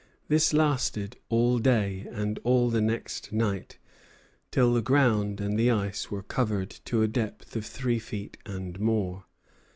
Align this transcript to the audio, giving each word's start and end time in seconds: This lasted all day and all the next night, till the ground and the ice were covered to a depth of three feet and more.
This 0.29 0.51
lasted 0.51 1.15
all 1.29 1.59
day 1.59 2.07
and 2.09 2.39
all 2.43 2.71
the 2.71 2.81
next 2.81 3.31
night, 3.31 3.77
till 4.49 4.73
the 4.73 4.81
ground 4.81 5.39
and 5.39 5.59
the 5.59 5.69
ice 5.69 6.09
were 6.09 6.23
covered 6.23 6.71
to 6.85 7.03
a 7.03 7.07
depth 7.07 7.55
of 7.55 7.67
three 7.67 7.99
feet 7.99 8.35
and 8.43 8.79
more. 8.79 9.25